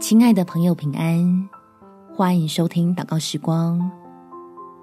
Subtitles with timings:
[0.00, 1.48] 亲爱的朋友，平安！
[2.16, 3.78] 欢迎收听祷告时光，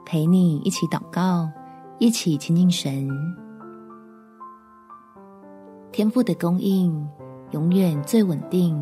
[0.05, 1.49] 陪你一起祷告，
[1.97, 3.09] 一起亲近神。
[5.91, 7.09] 天赋的供应
[7.49, 8.79] 永远最稳定。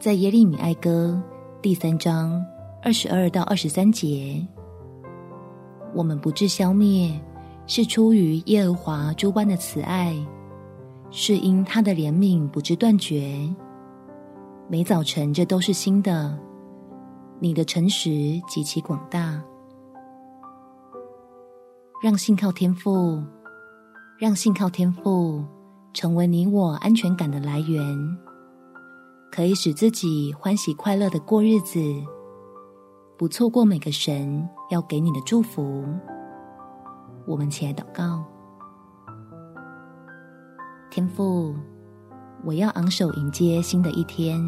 [0.00, 1.22] 在耶利米哀歌
[1.60, 2.42] 第三章
[2.82, 4.42] 二十二到二十三节，
[5.94, 7.12] 我们不致消灭，
[7.66, 10.16] 是出于耶和华诸般的慈爱，
[11.10, 13.46] 是因他的怜悯不致断绝。
[14.70, 16.38] 每早晨这都是新的，
[17.40, 18.10] 你的诚实
[18.46, 19.42] 极其广大。
[22.02, 23.24] 让信靠天赋，
[24.18, 25.42] 让信靠天赋
[25.94, 28.18] 成为你我安全感的来源。
[29.32, 31.80] 可以使自己欢喜快乐的过日子，
[33.16, 35.82] 不错过每个神要给你的祝福。
[37.26, 38.22] 我们起来祷告，
[40.90, 41.54] 天父，
[42.44, 44.40] 我要昂首迎接新的一天，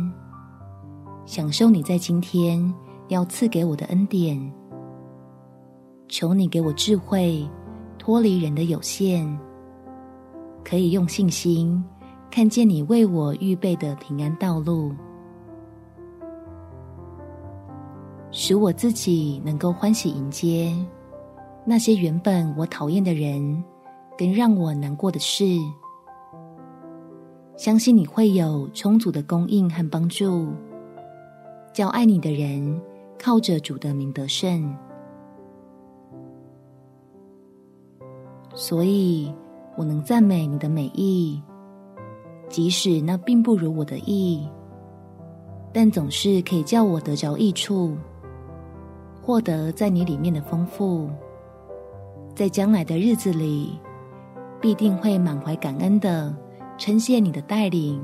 [1.27, 2.72] 享受你在今天
[3.08, 4.41] 要赐给我的恩典。
[6.08, 7.48] 求你给我智慧，
[7.98, 9.36] 脱离人的有限，
[10.64, 11.82] 可以用信心。
[12.30, 14.92] 看见你为我预备的平安道路，
[18.30, 20.72] 使我自己能够欢喜迎接
[21.64, 23.64] 那些原本我讨厌的人，
[24.16, 25.44] 跟让我难过的事。
[27.61, 30.48] 相信你会有充足的供应和帮助，
[31.75, 32.80] 叫爱你的人
[33.19, 34.75] 靠着主的名得胜。
[38.55, 39.31] 所以
[39.77, 41.38] 我能赞美你的美意。
[42.48, 44.48] 即使那并不如我的意，
[45.70, 47.94] 但总是可以叫我得着益处，
[49.20, 51.11] 获得在你里面的丰富，
[52.34, 53.78] 在将来的日子里，
[54.62, 56.34] 必定会满怀感恩的
[56.80, 58.02] 称谢你的带领，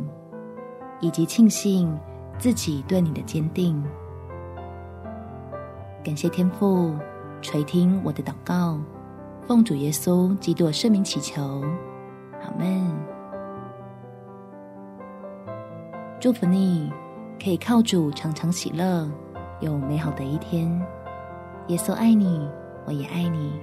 [1.00, 1.98] 以及庆幸
[2.38, 3.82] 自己对你的坚定。
[6.04, 6.94] 感谢天父
[7.40, 8.78] 垂听我的祷告，
[9.46, 11.62] 奉主耶稣基督圣名祈求，
[12.42, 12.86] 阿门。
[16.20, 16.92] 祝福你，
[17.42, 19.10] 可以靠主常常喜乐，
[19.60, 20.70] 有美好的一天。
[21.68, 22.46] 耶稣爱你，
[22.84, 23.58] 我也爱你。